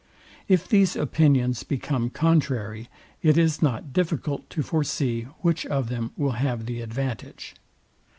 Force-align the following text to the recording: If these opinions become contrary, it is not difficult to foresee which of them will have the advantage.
If 0.47 0.67
these 0.67 0.95
opinions 0.95 1.61
become 1.61 2.09
contrary, 2.09 2.89
it 3.21 3.37
is 3.37 3.61
not 3.61 3.93
difficult 3.93 4.49
to 4.49 4.63
foresee 4.63 5.27
which 5.41 5.63
of 5.67 5.89
them 5.89 6.09
will 6.17 6.31
have 6.41 6.65
the 6.65 6.81
advantage. 6.81 7.53